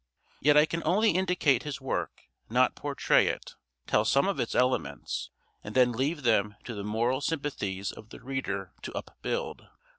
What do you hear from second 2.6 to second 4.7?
portray it; tell some of its